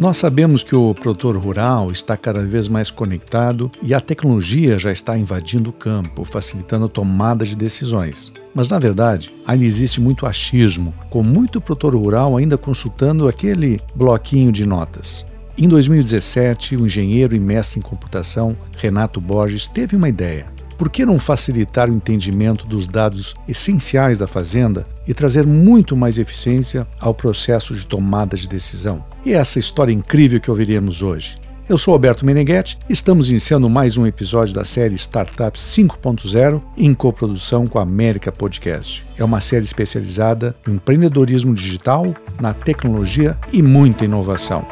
Nós 0.00 0.16
sabemos 0.16 0.62
que 0.62 0.74
o 0.74 0.94
produtor 0.94 1.36
rural 1.36 1.92
está 1.92 2.16
cada 2.16 2.42
vez 2.42 2.68
mais 2.68 2.90
conectado 2.90 3.70
e 3.82 3.92
a 3.92 4.00
tecnologia 4.00 4.78
já 4.78 4.90
está 4.90 5.18
invadindo 5.18 5.68
o 5.68 5.74
campo, 5.74 6.24
facilitando 6.24 6.86
a 6.86 6.88
tomada 6.88 7.44
de 7.44 7.54
decisões. 7.54 8.32
Mas, 8.54 8.66
na 8.66 8.78
verdade, 8.78 9.30
ainda 9.46 9.62
existe 9.62 10.00
muito 10.00 10.24
achismo, 10.24 10.94
com 11.10 11.22
muito 11.22 11.60
produtor 11.60 11.94
rural 11.94 12.38
ainda 12.38 12.56
consultando 12.56 13.28
aquele 13.28 13.78
bloquinho 13.94 14.50
de 14.50 14.64
notas. 14.64 15.26
Em 15.58 15.68
2017, 15.68 16.78
o 16.78 16.86
engenheiro 16.86 17.36
e 17.36 17.38
mestre 17.38 17.78
em 17.78 17.82
computação 17.82 18.56
Renato 18.78 19.20
Borges 19.20 19.66
teve 19.66 19.96
uma 19.96 20.08
ideia. 20.08 20.46
Por 20.80 20.88
que 20.88 21.04
não 21.04 21.18
facilitar 21.18 21.90
o 21.90 21.94
entendimento 21.94 22.66
dos 22.66 22.86
dados 22.86 23.34
essenciais 23.46 24.16
da 24.16 24.26
fazenda 24.26 24.86
e 25.06 25.12
trazer 25.12 25.46
muito 25.46 25.94
mais 25.94 26.16
eficiência 26.16 26.86
ao 26.98 27.12
processo 27.12 27.74
de 27.74 27.86
tomada 27.86 28.34
de 28.34 28.48
decisão? 28.48 29.04
E 29.22 29.34
essa 29.34 29.58
história 29.58 29.92
incrível 29.92 30.40
que 30.40 30.50
ouviremos 30.50 31.02
hoje. 31.02 31.36
Eu 31.68 31.76
sou 31.76 31.92
Alberto 31.92 32.24
Meneghetti 32.24 32.78
e 32.88 32.94
estamos 32.94 33.28
iniciando 33.28 33.68
mais 33.68 33.98
um 33.98 34.06
episódio 34.06 34.54
da 34.54 34.64
série 34.64 34.94
Startups 34.94 35.60
5.0 35.60 36.62
em 36.78 36.94
coprodução 36.94 37.66
com 37.66 37.78
a 37.78 37.82
América 37.82 38.32
Podcast. 38.32 39.04
É 39.18 39.22
uma 39.22 39.42
série 39.42 39.66
especializada 39.66 40.56
no 40.66 40.76
empreendedorismo 40.76 41.52
digital, 41.52 42.14
na 42.40 42.54
tecnologia 42.54 43.38
e 43.52 43.62
muita 43.62 44.06
inovação. 44.06 44.66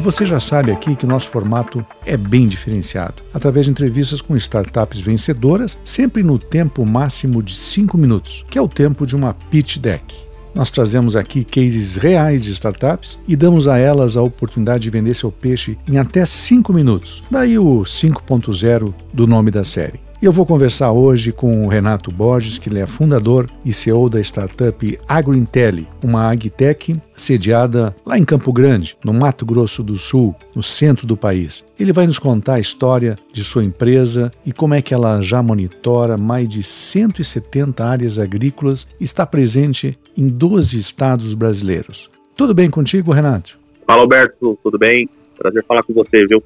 Você 0.00 0.26
já 0.26 0.40
sabe 0.40 0.72
aqui 0.72 0.96
que 0.96 1.06
nosso 1.06 1.28
formato 1.28 1.84
é 2.04 2.16
bem 2.16 2.48
diferenciado, 2.48 3.22
através 3.32 3.66
de 3.66 3.72
entrevistas 3.72 4.20
com 4.20 4.36
startups 4.36 5.00
vencedoras, 5.00 5.78
sempre 5.84 6.22
no 6.22 6.38
tempo 6.38 6.84
máximo 6.84 7.42
de 7.42 7.54
5 7.54 7.96
minutos, 7.96 8.44
que 8.50 8.58
é 8.58 8.62
o 8.62 8.68
tempo 8.68 9.06
de 9.06 9.14
uma 9.14 9.34
pitch 9.34 9.78
deck. 9.78 10.14
Nós 10.54 10.70
trazemos 10.70 11.16
aqui 11.16 11.42
cases 11.42 11.96
reais 11.96 12.44
de 12.44 12.52
startups 12.52 13.18
e 13.26 13.34
damos 13.34 13.66
a 13.66 13.76
elas 13.76 14.16
a 14.16 14.22
oportunidade 14.22 14.84
de 14.84 14.90
vender 14.90 15.14
seu 15.14 15.32
peixe 15.32 15.76
em 15.88 15.98
até 15.98 16.24
5 16.24 16.72
minutos. 16.72 17.24
Daí 17.30 17.58
o 17.58 17.82
5.0 17.82 18.94
do 19.12 19.26
nome 19.26 19.50
da 19.50 19.64
série. 19.64 20.00
E 20.24 20.26
eu 20.26 20.32
vou 20.32 20.46
conversar 20.46 20.90
hoje 20.90 21.32
com 21.32 21.66
o 21.66 21.68
Renato 21.68 22.10
Borges, 22.10 22.58
que 22.58 22.70
ele 22.70 22.78
é 22.78 22.86
fundador 22.86 23.46
e 23.62 23.74
CEO 23.74 24.08
da 24.08 24.18
startup 24.22 24.98
AgroIntelli, 25.06 25.86
uma 26.02 26.30
agtech 26.30 26.96
sediada 27.14 27.94
lá 28.06 28.18
em 28.18 28.24
Campo 28.24 28.50
Grande, 28.50 28.96
no 29.04 29.12
Mato 29.12 29.44
Grosso 29.44 29.82
do 29.82 29.96
Sul, 29.96 30.34
no 30.56 30.62
centro 30.62 31.06
do 31.06 31.14
país. 31.14 31.62
Ele 31.78 31.92
vai 31.92 32.06
nos 32.06 32.18
contar 32.18 32.54
a 32.54 32.58
história 32.58 33.18
de 33.34 33.44
sua 33.44 33.64
empresa 33.64 34.30
e 34.46 34.50
como 34.50 34.72
é 34.72 34.80
que 34.80 34.94
ela 34.94 35.20
já 35.20 35.42
monitora 35.42 36.16
mais 36.16 36.48
de 36.48 36.62
170 36.62 37.84
áreas 37.84 38.18
agrícolas 38.18 38.88
e 38.98 39.04
está 39.04 39.26
presente 39.26 39.94
em 40.16 40.26
12 40.26 40.78
estados 40.78 41.34
brasileiros. 41.34 42.08
Tudo 42.34 42.54
bem 42.54 42.70
contigo, 42.70 43.12
Renato? 43.12 43.58
Fala, 43.86 44.00
Alberto, 44.00 44.58
tudo 44.62 44.78
bem? 44.78 45.06
Prazer 45.38 45.64
falar 45.66 45.82
com 45.82 45.92
você, 45.92 46.26
viu? 46.26 46.42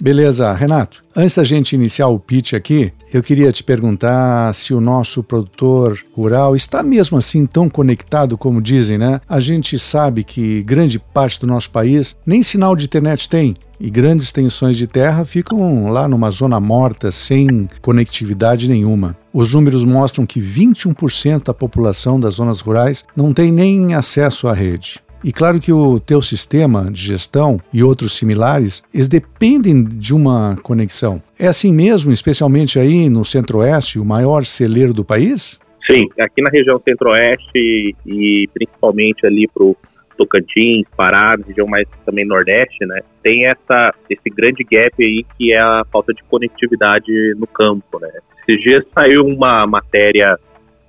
Beleza, 0.00 0.52
Renato. 0.52 1.02
Antes 1.14 1.36
da 1.36 1.44
gente 1.44 1.74
iniciar 1.74 2.08
o 2.08 2.18
pitch 2.18 2.52
aqui, 2.52 2.92
eu 3.12 3.22
queria 3.22 3.50
te 3.50 3.64
perguntar 3.64 4.52
se 4.54 4.74
o 4.74 4.80
nosso 4.80 5.22
produtor 5.22 5.98
rural 6.12 6.54
está 6.54 6.82
mesmo 6.82 7.16
assim 7.16 7.46
tão 7.46 7.68
conectado 7.68 8.36
como 8.36 8.60
dizem, 8.60 8.98
né? 8.98 9.20
A 9.28 9.40
gente 9.40 9.78
sabe 9.78 10.22
que 10.22 10.62
grande 10.62 10.98
parte 10.98 11.40
do 11.40 11.46
nosso 11.46 11.70
país 11.70 12.16
nem 12.26 12.42
sinal 12.42 12.76
de 12.76 12.84
internet 12.84 13.28
tem. 13.28 13.54
E 13.78 13.90
grandes 13.90 14.26
extensões 14.26 14.76
de 14.76 14.86
terra 14.86 15.24
ficam 15.24 15.90
lá 15.90 16.08
numa 16.08 16.30
zona 16.30 16.58
morta, 16.58 17.12
sem 17.12 17.68
conectividade 17.82 18.68
nenhuma. 18.68 19.16
Os 19.32 19.52
números 19.52 19.84
mostram 19.84 20.24
que 20.24 20.40
21% 20.40 21.44
da 21.44 21.52
população 21.52 22.18
das 22.18 22.36
zonas 22.36 22.60
rurais 22.60 23.04
não 23.14 23.34
tem 23.34 23.52
nem 23.52 23.94
acesso 23.94 24.48
à 24.48 24.54
rede. 24.54 25.00
E 25.26 25.32
claro 25.32 25.58
que 25.58 25.72
o 25.72 25.98
teu 25.98 26.22
sistema 26.22 26.84
de 26.88 27.00
gestão 27.00 27.58
e 27.74 27.82
outros 27.82 28.12
similares, 28.16 28.80
eles 28.94 29.08
dependem 29.08 29.82
de 29.82 30.14
uma 30.14 30.56
conexão. 30.62 31.20
É 31.36 31.48
assim 31.48 31.72
mesmo, 31.72 32.12
especialmente 32.12 32.78
aí 32.78 33.08
no 33.08 33.24
Centro-Oeste, 33.24 33.98
o 33.98 34.04
maior 34.04 34.44
celeiro 34.44 34.94
do 34.94 35.04
país? 35.04 35.58
Sim, 35.84 36.06
aqui 36.20 36.40
na 36.40 36.48
região 36.48 36.80
Centro-Oeste 36.80 37.96
e 38.06 38.48
principalmente 38.54 39.26
ali 39.26 39.48
para 39.52 39.64
o 39.64 39.76
Tocantins, 40.16 40.86
Pará, 40.96 41.36
região 41.44 41.66
mais 41.66 41.88
também 42.04 42.24
Nordeste, 42.24 42.86
né? 42.86 43.00
Tem 43.20 43.46
essa, 43.46 43.92
esse 44.08 44.30
grande 44.30 44.62
gap 44.62 44.94
aí 45.04 45.26
que 45.36 45.52
é 45.52 45.58
a 45.58 45.82
falta 45.92 46.14
de 46.14 46.22
conectividade 46.22 47.34
no 47.36 47.48
campo, 47.48 47.98
né? 48.00 48.10
Esses 48.46 48.62
dias 48.62 48.84
saiu 48.94 49.26
uma 49.26 49.66
matéria 49.66 50.38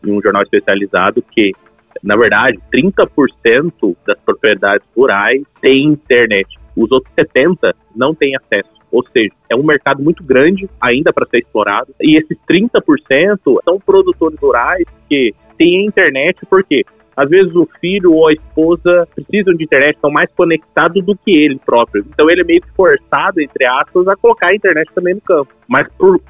em 0.06 0.12
um 0.12 0.22
jornal 0.22 0.44
especializado 0.44 1.24
que 1.32 1.54
na 2.04 2.16
verdade, 2.16 2.60
30% 2.74 3.96
das 4.06 4.20
propriedades 4.20 4.88
rurais 4.96 5.42
têm 5.62 5.86
internet. 5.86 6.48
Os 6.76 6.92
outros 6.92 7.14
70% 7.16 7.74
não 7.96 8.14
têm 8.14 8.36
acesso. 8.36 8.70
Ou 8.92 9.06
seja, 9.10 9.34
é 9.50 9.56
um 9.56 9.64
mercado 9.64 10.02
muito 10.02 10.24
grande 10.24 10.70
ainda 10.80 11.12
para 11.12 11.28
ser 11.28 11.40
explorado. 11.40 11.94
E 12.02 12.18
esses 12.18 12.38
30% 12.50 13.40
são 13.64 13.80
produtores 13.80 14.40
rurais 14.40 14.86
que 15.10 15.34
têm 15.58 15.86
internet 15.86 16.46
porque 16.50 16.86
às 17.18 17.28
vezes 17.28 17.54
o 17.56 17.68
filho 17.82 18.14
ou 18.14 18.28
a 18.28 18.34
esposa 18.34 19.08
precisam 19.16 19.56
de 19.56 19.64
internet, 19.64 19.96
estão 19.96 20.12
mais 20.12 20.32
conectados 20.34 21.04
do 21.04 21.16
que 21.16 21.32
ele 21.32 21.60
próprio. 21.66 22.06
Então 22.08 22.30
ele 22.30 22.42
é 22.42 22.44
meio 22.44 22.62
forçado, 22.76 23.42
entre 23.42 23.66
aspas, 23.66 24.08
a 24.08 24.16
colocar 24.16 24.50
a 24.50 24.56
internet 24.56 24.88
também 24.94 25.16
no 25.16 25.22
campo. 25.22 25.52
Mas 25.68 25.88
por, 25.98 26.22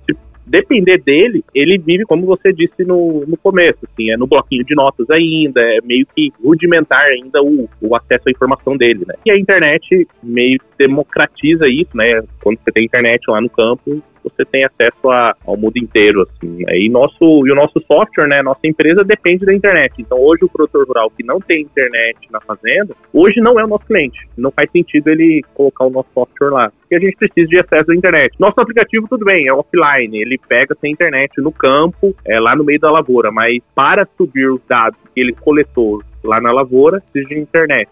depender 0.47 0.97
dele, 0.99 1.43
ele 1.53 1.77
vive, 1.77 2.05
como 2.05 2.25
você 2.25 2.51
disse 2.53 2.83
no, 2.83 3.25
no 3.27 3.37
começo, 3.37 3.79
assim, 3.83 4.11
é 4.11 4.17
no 4.17 4.27
bloquinho 4.27 4.63
de 4.63 4.75
notas 4.75 5.09
ainda, 5.09 5.61
é 5.61 5.79
meio 5.83 6.05
que 6.15 6.31
rudimentar 6.43 7.05
ainda 7.05 7.41
o, 7.41 7.69
o 7.81 7.95
acesso 7.95 8.27
à 8.27 8.31
informação 8.31 8.77
dele, 8.77 9.03
né? 9.07 9.13
E 9.25 9.31
a 9.31 9.37
internet 9.37 10.07
meio 10.23 10.59
que 10.59 10.65
democratiza 10.77 11.67
isso, 11.67 11.95
né? 11.95 12.21
Quando 12.41 12.59
você 12.59 12.71
tem 12.71 12.85
internet 12.85 13.21
lá 13.27 13.41
no 13.41 13.49
campo, 13.49 14.01
você 14.29 14.45
tem 14.45 14.65
acesso 14.65 15.09
a, 15.09 15.33
ao 15.45 15.57
mundo 15.57 15.77
inteiro, 15.77 16.21
assim. 16.21 16.63
E, 16.69 16.89
nosso, 16.89 17.45
e 17.45 17.51
o 17.51 17.55
nosso 17.55 17.79
software, 17.87 18.27
né, 18.27 18.41
nossa 18.41 18.65
empresa 18.65 19.03
depende 19.03 19.45
da 19.45 19.53
internet. 19.53 19.93
Então, 19.99 20.17
hoje 20.19 20.45
o 20.45 20.49
produtor 20.49 20.87
rural 20.87 21.11
que 21.11 21.23
não 21.23 21.39
tem 21.39 21.61
internet 21.61 22.17
na 22.31 22.39
fazenda, 22.41 22.93
hoje 23.13 23.39
não 23.39 23.59
é 23.59 23.63
o 23.63 23.67
nosso 23.67 23.85
cliente. 23.85 24.27
Não 24.37 24.51
faz 24.51 24.69
sentido 24.71 25.09
ele 25.09 25.43
colocar 25.53 25.85
o 25.85 25.89
nosso 25.89 26.09
software 26.13 26.49
lá. 26.49 26.71
Porque 26.79 26.95
a 26.95 26.99
gente 26.99 27.17
precisa 27.17 27.47
de 27.47 27.59
acesso 27.59 27.91
à 27.91 27.95
internet. 27.95 28.35
Nosso 28.39 28.59
aplicativo, 28.59 29.07
tudo 29.09 29.25
bem, 29.25 29.47
é 29.47 29.53
offline. 29.53 30.21
Ele 30.21 30.39
pega 30.47 30.75
sem 30.79 30.91
internet 30.91 31.41
no 31.41 31.51
campo, 31.51 32.15
é 32.25 32.39
lá 32.39 32.55
no 32.55 32.63
meio 32.63 32.79
da 32.79 32.91
lavoura. 32.91 33.31
Mas 33.31 33.61
para 33.75 34.07
subir 34.17 34.49
os 34.49 34.61
dados 34.67 34.99
que 35.13 35.19
ele 35.19 35.33
coletou 35.33 36.01
lá 36.23 36.39
na 36.39 36.51
lavoura, 36.51 37.01
precisa 37.11 37.35
de 37.35 37.41
internet. 37.41 37.89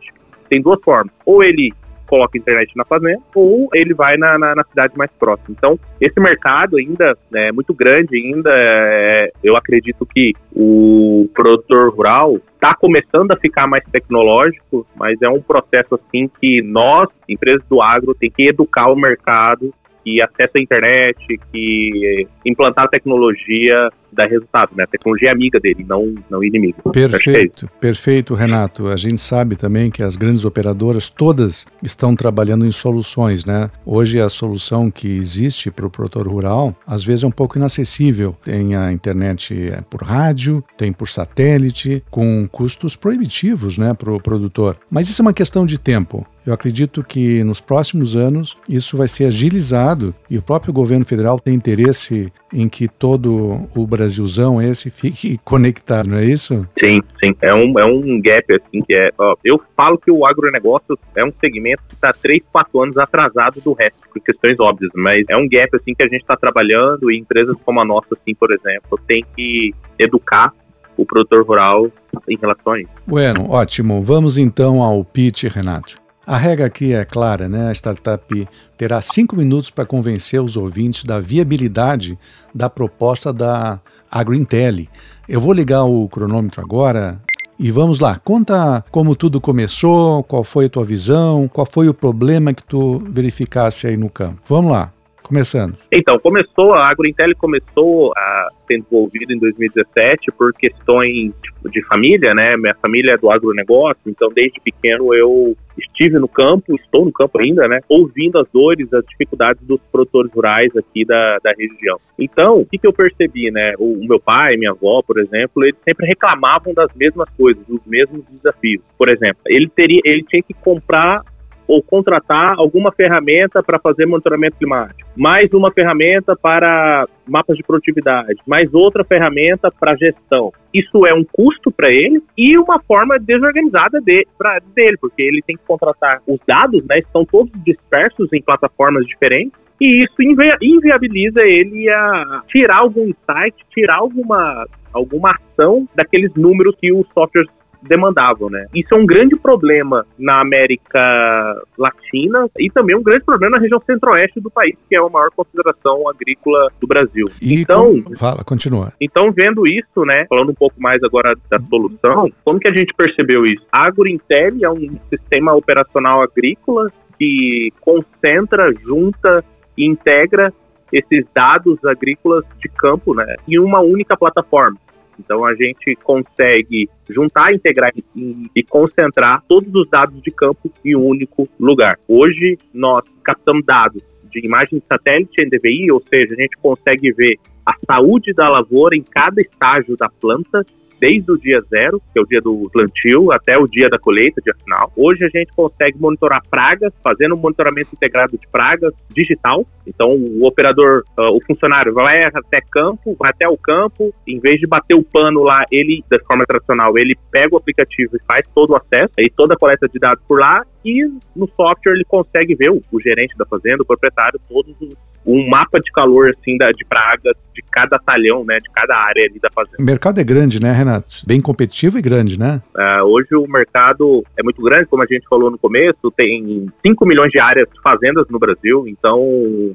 Tem 0.49 0.61
duas 0.61 0.79
formas. 0.83 1.13
Ou 1.25 1.43
ele 1.43 1.71
coloca 2.05 2.37
internet 2.37 2.71
na 2.75 2.85
fazenda 2.85 3.21
ou 3.33 3.69
ele 3.73 3.93
vai 3.93 4.17
na, 4.17 4.37
na, 4.37 4.55
na 4.55 4.63
cidade 4.63 4.97
mais 4.97 5.11
próxima. 5.19 5.55
Então, 5.57 5.79
esse 5.99 6.19
mercado 6.19 6.77
ainda 6.77 7.17
é 7.33 7.51
muito 7.51 7.73
grande, 7.73 8.17
ainda 8.17 8.49
é, 8.53 9.31
eu 9.43 9.55
acredito 9.55 10.05
que 10.05 10.33
o 10.55 11.29
produtor 11.33 11.93
rural 11.93 12.37
está 12.53 12.75
começando 12.75 13.31
a 13.31 13.37
ficar 13.37 13.67
mais 13.67 13.83
tecnológico, 13.91 14.85
mas 14.95 15.21
é 15.21 15.29
um 15.29 15.41
processo 15.41 15.95
assim 15.95 16.29
que 16.39 16.61
nós, 16.61 17.09
empresas 17.27 17.65
do 17.69 17.81
agro, 17.81 18.15
tem 18.15 18.31
que 18.31 18.47
educar 18.47 18.87
o 18.87 18.95
mercado 18.95 19.73
que 20.05 20.21
acesso 20.21 20.51
à 20.55 20.61
internet, 20.61 21.17
que 21.51 22.27
implantar 22.45 22.87
tecnologia 22.89 23.89
dá 24.13 24.25
resultado, 24.25 24.71
né? 24.75 24.83
A 24.83 24.87
tecnologia 24.87 25.29
é 25.29 25.31
amiga 25.31 25.59
dele, 25.59 25.85
não, 25.87 26.07
não 26.29 26.43
inimigo. 26.43 26.77
É 26.85 26.91
perfeito, 26.91 27.65
é 27.65 27.79
perfeito, 27.79 28.33
Renato. 28.33 28.87
A 28.87 28.95
gente 28.95 29.19
sabe 29.19 29.55
também 29.55 29.89
que 29.89 30.01
as 30.01 30.15
grandes 30.15 30.45
operadoras 30.45 31.09
todas 31.09 31.67
estão 31.83 32.15
trabalhando 32.15 32.65
em 32.65 32.71
soluções, 32.71 33.43
né? 33.43 33.69
Hoje 33.85 34.21
a 34.21 34.29
solução 34.29 34.89
que 34.89 35.17
existe 35.17 35.69
para 35.69 35.85
o 35.85 35.89
produtor 35.89 36.27
rural, 36.27 36.73
às 36.87 37.03
vezes 37.03 37.23
é 37.23 37.27
um 37.27 37.31
pouco 37.31 37.57
inacessível. 37.57 38.37
Tem 38.43 38.75
a 38.75 38.91
internet 38.91 39.53
é, 39.53 39.81
por 39.81 40.03
rádio, 40.03 40.63
tem 40.77 40.93
por 40.93 41.09
satélite, 41.09 42.01
com 42.09 42.47
custos 42.47 42.95
proibitivos, 42.95 43.77
né, 43.77 43.93
para 43.93 44.11
o 44.11 44.21
produtor. 44.21 44.77
Mas 44.89 45.09
isso 45.09 45.21
é 45.21 45.23
uma 45.23 45.33
questão 45.33 45.65
de 45.65 45.77
tempo. 45.77 46.25
Eu 46.45 46.53
acredito 46.53 47.03
que 47.03 47.43
nos 47.43 47.59
próximos 47.59 48.15
anos 48.15 48.57
isso 48.69 48.95
vai 48.95 49.07
ser 49.07 49.25
agilizado 49.25 50.13
e 50.29 50.37
o 50.37 50.41
próprio 50.41 50.71
governo 50.71 51.03
federal 51.03 51.39
tem 51.39 51.55
interesse 51.55 52.31
em 52.53 52.69
que 52.69 52.87
todo 52.87 53.67
o 53.75 53.87
Brasilzão 53.87 54.61
esse 54.61 54.89
fique 54.89 55.39
conectado, 55.43 56.09
não 56.09 56.17
é 56.17 56.25
isso? 56.25 56.67
Sim, 56.79 57.01
sim. 57.19 57.35
É 57.41 57.53
um, 57.53 57.79
é 57.79 57.85
um 57.85 58.21
gap 58.21 58.53
assim 58.53 58.83
que 58.83 58.93
é. 58.93 59.09
Ó, 59.17 59.35
eu 59.43 59.59
falo 59.75 59.97
que 59.97 60.11
o 60.11 60.25
agronegócio 60.25 60.97
é 61.15 61.25
um 61.25 61.33
segmento 61.39 61.81
que 61.89 61.95
está 61.95 62.13
3, 62.13 62.43
4 62.51 62.83
anos 62.83 62.97
atrasado 62.97 63.59
do 63.61 63.73
resto, 63.73 63.97
por 64.13 64.21
questões 64.21 64.59
óbvias, 64.59 64.91
mas 64.95 65.25
é 65.29 65.35
um 65.35 65.47
gap 65.49 65.75
assim 65.75 65.93
que 65.95 66.03
a 66.03 66.07
gente 66.07 66.21
está 66.21 66.37
trabalhando 66.37 67.11
e 67.11 67.17
empresas 67.17 67.55
como 67.65 67.81
a 67.81 67.85
nossa, 67.85 68.07
assim, 68.11 68.35
por 68.35 68.51
exemplo, 68.51 68.99
tem 69.07 69.23
que 69.35 69.73
educar 69.97 70.53
o 70.97 71.05
produtor 71.05 71.45
rural 71.45 71.91
em 72.29 72.37
relação 72.37 72.73
a 72.73 72.79
isso. 72.79 72.91
Bueno, 73.05 73.49
ótimo. 73.49 74.01
Vamos 74.01 74.37
então 74.37 74.81
ao 74.81 75.03
pitch, 75.03 75.43
Renato. 75.43 76.04
A 76.27 76.37
regra 76.37 76.65
aqui 76.65 76.91
é 76.91 77.05
clara, 77.05 77.47
né? 77.47 77.69
A 77.69 77.71
startup 77.71 78.47
terá 78.75 78.99
cinco 78.99 79.35
minutos 79.35 79.69
para 79.69 79.85
convencer 79.85 80.41
os 80.41 80.57
ouvintes 80.57 81.03
da 81.03 81.19
viabilidade 81.19 82.17
da 82.53 82.67
proposta 82.67 83.31
da 83.31 83.79
AgroIntelli. 84.09 84.89
Eu 85.29 85.39
vou 85.39 85.53
ligar 85.53 85.83
o 85.83 86.09
cronômetro 86.09 86.61
agora 86.61 87.21
e 87.59 87.69
vamos 87.69 87.99
lá, 87.99 88.19
conta 88.19 88.83
como 88.91 89.15
tudo 89.15 89.39
começou, 89.39 90.23
qual 90.23 90.43
foi 90.43 90.65
a 90.65 90.69
tua 90.69 90.83
visão, 90.83 91.47
qual 91.47 91.67
foi 91.69 91.87
o 91.87 91.93
problema 91.93 92.53
que 92.53 92.63
tu 92.63 93.01
verificasse 93.07 93.85
aí 93.85 93.95
no 93.95 94.09
campo. 94.09 94.41
Vamos 94.47 94.71
lá. 94.71 94.91
Começando. 95.25 95.75
Então, 95.91 96.19
começou, 96.19 96.75
a 96.75 96.87
AgroIntel 96.87 97.35
começou 97.35 98.13
a 98.15 98.47
ser 98.67 98.77
envolvida 98.77 99.33
em 99.33 99.39
2017 99.39 100.31
por 100.37 100.53
questões 100.53 101.33
de 101.65 101.83
família, 101.87 102.35
né? 102.35 102.55
Minha 102.55 102.75
família 102.75 103.13
é 103.13 103.17
do 103.17 103.31
agronegócio, 103.31 104.03
então 104.05 104.29
desde 104.29 104.59
pequeno 104.59 105.15
eu 105.15 105.57
estive 105.75 106.19
no 106.19 106.27
campo, 106.27 106.75
estou 106.75 107.05
no 107.05 107.11
campo 107.11 107.39
ainda, 107.39 107.67
né? 107.67 107.79
Ouvindo 107.89 108.37
as 108.37 108.47
dores, 108.53 108.93
as 108.93 109.03
dificuldades 109.07 109.63
dos 109.63 109.79
produtores 109.91 110.31
rurais 110.31 110.69
aqui 110.77 111.03
da, 111.03 111.39
da 111.43 111.51
região. 111.57 111.99
Então, 112.19 112.59
o 112.59 112.65
que, 112.65 112.77
que 112.77 112.85
eu 112.85 112.93
percebi, 112.93 113.49
né? 113.49 113.73
O, 113.79 113.93
o 113.93 114.07
meu 114.07 114.19
pai, 114.19 114.57
minha 114.57 114.71
avó, 114.71 115.01
por 115.01 115.19
exemplo, 115.19 115.63
eles 115.63 115.75
sempre 115.83 116.05
reclamavam 116.05 116.71
das 116.71 116.93
mesmas 116.95 117.29
coisas, 117.31 117.65
dos 117.65 117.81
mesmos 117.87 118.23
desafios. 118.29 118.83
Por 118.95 119.09
exemplo, 119.09 119.41
ele 119.47 119.67
teria, 119.69 120.01
ele 120.05 120.21
tinha 120.21 120.43
que 120.43 120.53
comprar 120.53 121.23
ou 121.67 121.81
contratar 121.81 122.55
alguma 122.57 122.91
ferramenta 122.91 123.61
para 123.63 123.79
fazer 123.79 124.05
monitoramento 124.05 124.57
climático, 124.57 125.09
mais 125.15 125.51
uma 125.53 125.71
ferramenta 125.71 126.35
para 126.35 127.07
mapas 127.27 127.57
de 127.57 127.63
produtividade, 127.63 128.39
mais 128.45 128.73
outra 128.73 129.03
ferramenta 129.03 129.69
para 129.71 129.95
gestão. 129.95 130.51
Isso 130.73 131.05
é 131.05 131.13
um 131.13 131.23
custo 131.23 131.71
para 131.71 131.91
ele 131.91 132.21
e 132.37 132.57
uma 132.57 132.79
forma 132.79 133.17
desorganizada 133.17 133.99
de, 134.01 134.27
pra, 134.37 134.59
dele, 134.75 134.97
porque 134.99 135.21
ele 135.21 135.41
tem 135.41 135.55
que 135.55 135.63
contratar 135.65 136.21
os 136.27 136.39
dados, 136.47 136.83
né, 136.85 136.99
estão 136.99 137.25
todos 137.25 137.51
dispersos 137.63 138.31
em 138.33 138.41
plataformas 138.41 139.05
diferentes 139.05 139.65
e 139.79 140.03
isso 140.03 140.21
invi 140.21 140.55
inviabiliza 140.61 141.41
ele 141.41 141.89
a 141.89 142.41
tirar 142.47 142.77
algum 142.77 143.03
insight, 143.03 143.55
tirar 143.73 143.97
alguma 143.97 144.65
alguma 144.93 145.31
ação 145.31 145.87
daqueles 145.93 146.33
números 146.35 146.75
que 146.79 146.93
os 146.93 147.05
softwares 147.13 147.49
demandavam, 147.87 148.49
né? 148.49 148.65
Isso 148.73 148.93
é 148.93 148.97
um 148.97 149.05
grande 149.05 149.35
problema 149.35 150.05
na 150.17 150.41
América 150.41 151.61
Latina 151.77 152.47
e 152.57 152.69
também 152.69 152.95
um 152.95 153.03
grande 153.03 153.23
problema 153.23 153.57
na 153.57 153.61
região 153.61 153.81
centro-oeste 153.85 154.39
do 154.39 154.49
país, 154.49 154.75
que 154.89 154.95
é 154.95 154.99
a 154.99 155.09
maior 155.09 155.29
consideração 155.35 156.07
agrícola 156.09 156.69
do 156.79 156.87
Brasil. 156.87 157.27
E 157.41 157.61
então, 157.61 158.03
fala, 158.17 158.43
continua. 158.43 158.93
Então, 158.99 159.31
vendo 159.31 159.67
isso, 159.67 160.03
né, 160.05 160.25
falando 160.29 160.51
um 160.51 160.55
pouco 160.55 160.81
mais 160.81 161.03
agora 161.03 161.35
da 161.49 161.59
solução, 161.59 162.29
como 162.43 162.59
que 162.59 162.67
a 162.67 162.73
gente 162.73 162.93
percebeu 162.93 163.45
isso? 163.45 163.63
A 163.71 163.85
AgroIntel 163.85 164.57
é 164.61 164.69
um 164.69 164.97
sistema 165.09 165.53
operacional 165.53 166.21
agrícola 166.21 166.91
que 167.17 167.71
concentra, 167.81 168.73
junta 168.73 169.43
e 169.77 169.85
integra 169.85 170.53
esses 170.91 171.25
dados 171.33 171.83
agrícolas 171.83 172.45
de 172.59 172.69
campo, 172.69 173.13
né, 173.13 173.35
em 173.47 173.59
uma 173.59 173.81
única 173.81 174.15
plataforma. 174.17 174.77
Então 175.19 175.45
a 175.45 175.53
gente 175.55 175.95
consegue 176.03 176.89
juntar, 177.09 177.53
integrar 177.53 177.91
e, 178.15 178.49
e, 178.55 178.63
concentrar 178.63 179.43
todos 179.47 179.73
os 179.73 179.89
dados 179.89 180.21
de 180.21 180.31
campo 180.31 180.71
em 180.83 180.95
um 180.95 181.05
único 181.05 181.47
lugar. 181.59 181.97
Hoje 182.07 182.57
nós 182.73 183.03
captamos 183.23 183.65
dados 183.65 184.01
de 184.31 184.45
imagem 184.45 184.79
de 184.79 184.85
satélite 184.85 185.45
NDVI, 185.45 185.91
ou 185.91 186.01
seja, 186.09 186.35
a 186.35 186.41
gente 186.41 186.57
consegue 186.57 187.11
ver 187.13 187.39
a 187.65 187.73
saúde 187.85 188.33
da 188.33 188.49
lavoura 188.49 188.95
em 188.95 189.01
cada 189.01 189.41
estágio 189.41 189.95
da 189.95 190.09
planta 190.09 190.65
desde 191.05 191.31
o 191.31 191.37
dia 191.37 191.61
zero, 191.69 192.01
que 192.11 192.19
é 192.19 192.21
o 192.21 192.25
dia 192.25 192.41
do 192.41 192.67
plantio, 192.73 193.31
até 193.31 193.55
o 193.59 193.65
dia 193.65 193.87
da 193.87 193.99
colheita, 193.99 194.41
dia 194.41 194.55
final. 194.63 194.91
Hoje 194.95 195.23
a 195.23 195.29
gente 195.29 195.55
consegue 195.55 195.99
monitorar 195.99 196.41
pragas, 196.49 196.91
fazendo 197.03 197.35
um 197.35 197.39
monitoramento 197.39 197.89
integrado 197.93 198.35
de 198.35 198.47
pragas 198.47 198.91
digital. 199.11 199.63
Então 199.85 200.15
o 200.15 200.47
operador, 200.47 201.03
uh, 201.15 201.29
o 201.35 201.39
funcionário 201.45 201.93
vai 201.93 202.23
até 202.23 202.59
campo, 202.71 203.15
vai 203.19 203.29
até 203.29 203.47
o 203.47 203.55
campo, 203.55 204.11
em 204.27 204.39
vez 204.39 204.59
de 204.59 204.65
bater 204.65 204.95
o 204.95 205.03
pano 205.03 205.43
lá, 205.43 205.63
ele, 205.71 206.03
da 206.09 206.17
forma 206.25 206.43
tradicional, 206.43 206.97
ele 206.97 207.15
pega 207.31 207.53
o 207.53 207.57
aplicativo 207.59 208.15
e 208.15 208.23
faz 208.25 208.47
todo 208.55 208.71
o 208.71 208.75
acesso, 208.75 209.13
aí 209.19 209.29
toda 209.29 209.53
a 209.53 209.57
coleta 209.57 209.87
de 209.87 209.99
dados 209.99 210.23
por 210.27 210.39
lá, 210.39 210.63
e 210.83 211.03
no 211.35 211.47
software 211.55 211.93
ele 211.93 212.05
consegue 212.05 212.55
ver 212.55 212.71
o, 212.71 212.81
o 212.91 212.99
gerente 212.99 213.37
da 213.37 213.45
fazenda, 213.45 213.83
o 213.83 213.85
proprietário, 213.85 214.39
todos 214.49 214.75
os, 214.81 214.93
um 215.25 215.47
mapa 215.49 215.79
de 215.79 215.91
calor 215.91 216.29
assim 216.29 216.57
da, 216.57 216.71
de 216.71 216.85
pragas 216.85 217.35
de 217.53 217.61
cada 217.71 217.97
talhão, 217.97 218.43
né, 218.43 218.57
de 218.57 218.69
cada 218.69 218.95
área 218.95 219.23
ali 219.23 219.39
da 219.39 219.49
fazenda. 219.49 219.77
O 219.79 219.83
mercado 219.83 220.19
é 220.19 220.23
grande, 220.23 220.61
né, 220.61 220.71
Renato? 220.71 221.09
Bem 221.25 221.41
competitivo 221.41 221.97
e 221.97 222.01
grande, 222.01 222.37
né? 222.37 222.61
Uh, 222.75 223.03
hoje 223.05 223.33
o 223.33 223.47
mercado 223.47 224.23
é 224.37 224.43
muito 224.43 224.61
grande, 224.61 224.87
como 224.87 225.01
a 225.03 225.05
gente 225.05 225.25
falou 225.27 225.49
no 225.49 225.57
começo, 225.57 226.11
tem 226.11 226.67
5 226.85 227.05
milhões 227.05 227.31
de 227.31 227.39
áreas 227.39 227.67
de 227.73 227.81
fazendas 227.81 228.27
no 228.29 228.37
Brasil, 228.37 228.85
então 228.87 229.19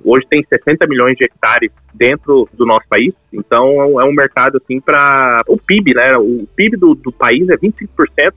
hoje 0.04 0.26
tem 0.28 0.44
60 0.46 0.86
milhões 0.86 1.16
de 1.16 1.24
hectares 1.24 1.70
dentro 1.94 2.48
do 2.52 2.66
nosso 2.66 2.86
país, 2.88 3.14
então 3.32 4.00
é 4.00 4.04
um 4.04 4.12
mercado 4.12 4.58
assim 4.58 4.80
para 4.80 5.42
o 5.48 5.56
PIB, 5.56 5.94
né? 5.94 6.16
O 6.18 6.46
PIB 6.54 6.76
do, 6.76 6.94
do 6.94 7.10
país 7.10 7.48
é 7.48 7.56
25% 7.56 7.88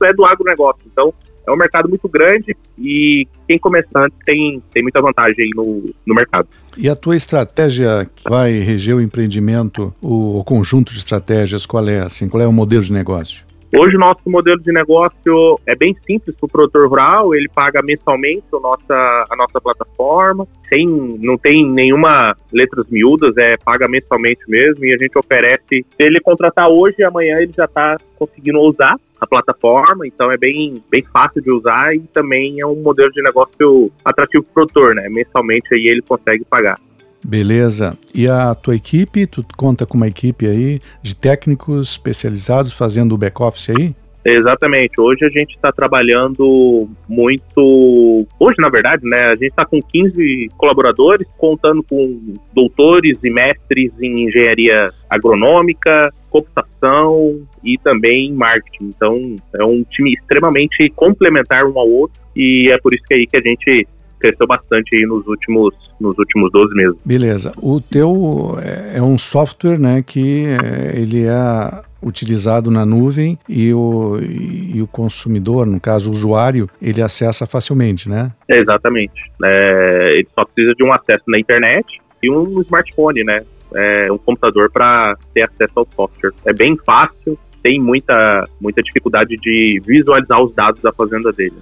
é 0.02 0.12
do 0.12 0.24
agronegócio, 0.24 0.82
então 0.90 1.12
é 1.46 1.52
um 1.52 1.56
mercado 1.56 1.88
muito 1.88 2.08
grande 2.08 2.56
e 2.78 3.26
quem 3.46 3.58
começa 3.58 3.88
antes 3.96 4.16
tem, 4.24 4.62
tem 4.72 4.82
muita 4.82 5.00
vantagem 5.00 5.50
no, 5.54 5.90
no 6.06 6.14
mercado. 6.14 6.48
E 6.76 6.88
a 6.88 6.96
tua 6.96 7.16
estratégia 7.16 8.08
que 8.14 8.28
vai 8.28 8.52
reger 8.58 8.96
o 8.96 9.00
empreendimento, 9.00 9.94
o, 10.00 10.40
o 10.40 10.44
conjunto 10.44 10.92
de 10.92 10.98
estratégias, 10.98 11.66
qual 11.66 11.86
é? 11.88 12.00
Assim, 12.00 12.28
qual 12.28 12.42
é 12.42 12.46
o 12.46 12.52
modelo 12.52 12.82
de 12.82 12.92
negócio? 12.92 13.44
Hoje 13.76 13.96
o 13.96 13.98
nosso 13.98 14.20
modelo 14.30 14.60
de 14.60 14.70
negócio 14.70 15.58
é 15.66 15.74
bem 15.74 15.96
simples 16.06 16.36
para 16.36 16.46
o 16.46 16.48
produtor 16.48 16.86
rural, 16.86 17.34
ele 17.34 17.48
paga 17.48 17.82
mensalmente 17.82 18.44
a 18.52 18.60
nossa, 18.60 19.24
a 19.28 19.36
nossa 19.36 19.60
plataforma, 19.60 20.46
sem, 20.68 20.86
não 20.86 21.36
tem 21.36 21.68
nenhuma 21.68 22.36
letras 22.52 22.88
miúdas, 22.88 23.36
é 23.36 23.56
paga 23.56 23.88
mensalmente 23.88 24.42
mesmo 24.46 24.84
e 24.84 24.94
a 24.94 24.96
gente 24.96 25.18
oferece, 25.18 25.66
se 25.68 25.86
ele 25.98 26.20
contratar 26.20 26.68
hoje, 26.68 27.02
amanhã 27.02 27.38
ele 27.40 27.52
já 27.52 27.64
está 27.64 27.96
conseguindo 28.16 28.60
usar 28.60 28.94
a 29.20 29.26
plataforma, 29.26 30.06
então 30.06 30.30
é 30.30 30.36
bem, 30.36 30.80
bem 30.88 31.02
fácil 31.12 31.42
de 31.42 31.50
usar 31.50 31.92
e 31.96 32.00
também 32.12 32.58
é 32.62 32.66
um 32.66 32.80
modelo 32.80 33.10
de 33.10 33.22
negócio 33.22 33.90
atrativo 34.04 34.44
para 34.44 34.50
o 34.50 34.54
produtor, 34.54 34.94
né? 34.94 35.08
Mensalmente 35.08 35.74
aí 35.74 35.88
ele 35.88 36.02
consegue 36.02 36.44
pagar. 36.44 36.78
Beleza. 37.24 37.96
E 38.14 38.28
a 38.28 38.54
tua 38.54 38.76
equipe, 38.76 39.26
tu 39.26 39.44
conta 39.56 39.86
com 39.86 39.96
uma 39.96 40.06
equipe 40.06 40.46
aí 40.46 40.78
de 41.02 41.16
técnicos 41.16 41.92
especializados 41.92 42.72
fazendo 42.72 43.14
o 43.14 43.18
back-office 43.18 43.70
aí? 43.70 43.94
Exatamente. 44.24 44.98
Hoje 44.98 45.24
a 45.26 45.28
gente 45.28 45.54
está 45.54 45.70
trabalhando 45.70 46.88
muito. 47.06 48.26
Hoje, 48.40 48.56
na 48.58 48.70
verdade, 48.70 49.06
né? 49.06 49.26
A 49.26 49.34
gente 49.34 49.48
está 49.48 49.66
com 49.66 49.78
15 49.78 50.48
colaboradores, 50.56 51.28
contando 51.36 51.82
com 51.82 52.32
doutores 52.54 53.18
e 53.22 53.30
mestres 53.30 53.92
em 54.00 54.24
engenharia 54.24 54.90
agronômica, 55.10 56.10
computação 56.30 57.46
e 57.62 57.76
também 57.78 58.32
marketing. 58.32 58.90
Então, 58.96 59.36
é 59.54 59.64
um 59.64 59.84
time 59.84 60.14
extremamente 60.14 60.88
complementar 60.96 61.66
um 61.66 61.78
ao 61.78 61.88
outro 61.88 62.18
e 62.34 62.70
é 62.72 62.78
por 62.78 62.94
isso 62.94 63.04
que 63.06 63.12
é 63.12 63.16
aí 63.18 63.26
que 63.26 63.36
a 63.36 63.42
gente 63.42 63.86
cresceu 64.24 64.46
bastante 64.46 64.96
aí 64.96 65.04
nos 65.04 65.26
últimos, 65.26 65.74
nos 66.00 66.16
últimos 66.18 66.50
12 66.50 66.74
meses. 66.74 66.96
Beleza. 67.04 67.52
O 67.58 67.78
teu 67.78 68.56
é, 68.62 68.98
é 68.98 69.02
um 69.02 69.18
software, 69.18 69.78
né, 69.78 70.02
que 70.02 70.46
é, 70.46 70.98
ele 70.98 71.26
é 71.26 71.82
utilizado 72.02 72.70
na 72.70 72.86
nuvem 72.86 73.38
e 73.48 73.72
o, 73.74 74.18
e 74.20 74.80
o 74.80 74.86
consumidor, 74.86 75.66
no 75.66 75.80
caso 75.80 76.10
o 76.10 76.12
usuário, 76.12 76.68
ele 76.80 77.02
acessa 77.02 77.46
facilmente, 77.46 78.08
né? 78.08 78.32
É, 78.48 78.58
exatamente. 78.58 79.30
É, 79.42 80.18
ele 80.18 80.28
só 80.34 80.44
precisa 80.44 80.74
de 80.74 80.84
um 80.84 80.92
acesso 80.92 81.24
na 81.26 81.38
internet 81.38 81.86
e 82.22 82.30
um 82.30 82.60
smartphone, 82.62 83.24
né? 83.24 83.42
É, 83.74 84.12
um 84.12 84.18
computador 84.18 84.70
para 84.70 85.16
ter 85.32 85.42
acesso 85.42 85.72
ao 85.76 85.88
software. 85.96 86.32
É 86.46 86.52
bem 86.52 86.76
fácil, 86.84 87.38
tem 87.62 87.80
muita, 87.80 88.44
muita 88.60 88.82
dificuldade 88.82 89.36
de 89.36 89.80
visualizar 89.84 90.42
os 90.42 90.54
dados 90.54 90.82
da 90.82 90.92
fazenda 90.92 91.32
dele. 91.32 91.56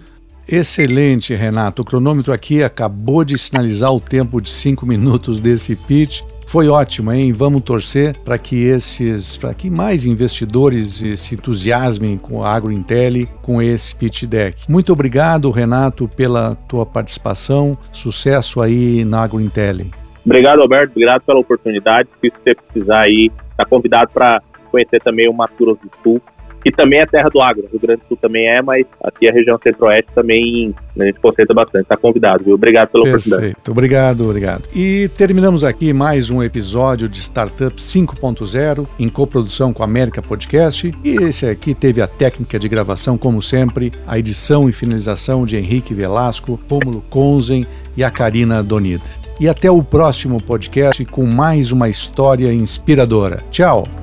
Excelente, 0.54 1.32
Renato. 1.32 1.80
O 1.80 1.85
cronômetro 1.85 2.30
aqui 2.30 2.62
acabou 2.62 3.25
de 3.25 3.38
sinalizar 3.38 3.90
o 3.90 3.99
tempo 3.99 4.38
de 4.38 4.50
cinco 4.50 4.85
minutos 4.85 5.40
desse 5.40 5.75
pitch. 5.75 6.21
Foi 6.47 6.68
ótimo, 6.68 7.11
hein? 7.11 7.32
Vamos 7.32 7.62
torcer 7.62 8.14
para 8.18 8.37
que 8.37 8.62
esses, 8.64 9.38
para 9.38 9.54
que 9.54 9.71
mais 9.71 10.04
investidores 10.04 11.02
se 11.16 11.35
entusiasmem 11.35 12.18
com 12.18 12.42
a 12.42 12.52
AgroIntel, 12.52 13.26
com 13.40 13.62
esse 13.62 13.97
pitch 13.97 14.25
deck. 14.25 14.71
Muito 14.71 14.92
obrigado, 14.92 15.50
Renato, 15.50 16.06
pela 16.06 16.54
tua 16.54 16.85
participação. 16.85 17.78
Sucesso 17.90 18.61
aí 18.61 19.06
na 19.06 19.23
AgroIntel. 19.23 19.87
Obrigado, 20.23 20.61
Alberto. 20.61 20.90
Obrigado 20.90 21.23
pela 21.23 21.40
oportunidade. 21.40 22.11
Se 22.21 22.30
você 22.30 22.54
precisar 22.54 23.00
aí, 23.00 23.32
está 23.52 23.64
convidado 23.64 24.11
para 24.12 24.42
conhecer 24.71 25.00
também 25.00 25.30
o 25.30 25.32
Mato 25.32 25.64
do 25.64 25.78
Sul 26.02 26.21
que 26.62 26.71
também 26.71 27.00
é 27.00 27.07
terra 27.07 27.28
do 27.28 27.40
agro. 27.40 27.69
Rio 27.71 27.81
Grande 27.81 28.02
do 28.02 28.09
Sul 28.09 28.19
também 28.21 28.47
é, 28.47 28.62
mas 28.62 28.85
aqui 29.02 29.28
a 29.28 29.33
região 29.33 29.59
centro-oeste 29.62 30.11
também 30.14 30.75
a 30.99 31.04
gente 31.04 31.21
concentra 31.21 31.54
bastante. 31.54 31.83
Está 31.83 31.97
convidado, 31.97 32.45
viu? 32.45 32.54
Obrigado 32.54 32.88
pela 32.90 33.04
Perfeito. 33.04 33.28
oportunidade. 33.28 33.71
Obrigado, 33.71 34.25
obrigado. 34.25 34.62
E 34.75 35.09
terminamos 35.16 35.64
aqui 35.64 35.92
mais 35.92 36.31
um 36.31 36.42
episódio 36.42 37.09
de 37.09 37.21
Startup 37.21 37.75
5.0 37.75 38.87
em 38.99 39.09
coprodução 39.09 39.73
com 39.73 39.83
a 39.83 39.87
América 39.87 40.23
Podcast. 40.23 40.92
E 41.04 41.11
esse 41.16 41.47
aqui 41.47 41.75
teve 41.75 42.00
a 42.00 42.07
técnica 42.07 42.59
de 42.59 42.69
gravação, 42.69 43.19
como 43.19 43.42
sempre, 43.42 43.92
a 44.07 44.19
edição 44.19 44.69
e 44.69 44.73
finalização 44.73 45.45
de 45.45 45.57
Henrique 45.57 45.95
Velasco, 45.95 46.61
Rômulo 46.69 47.02
Conzen 47.11 47.66
e 47.97 48.04
a 48.04 48.11
Karina 48.11 48.62
Donida. 48.62 49.04
E 49.40 49.49
até 49.49 49.71
o 49.71 49.83
próximo 49.83 50.40
podcast 50.40 51.04
com 51.07 51.26
mais 51.26 51.73
uma 51.73 51.88
história 51.88 52.52
inspiradora. 52.52 53.38
Tchau! 53.50 54.01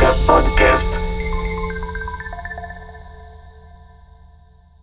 Podcast. 0.00 0.79